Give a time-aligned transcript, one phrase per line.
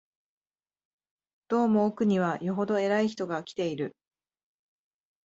[1.47, 3.95] どうも奥には、よほど偉い人が来ている